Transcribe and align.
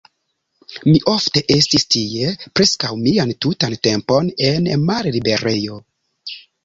Mi 0.85 0.93
ofte 1.11 1.43
estis 1.55 1.85
tie, 1.95 2.31
preskaŭ 2.59 2.91
mian 3.09 3.35
tutan 3.47 3.75
tempon 3.89 4.33
en 4.49 4.71
malliberejo. 4.87 5.79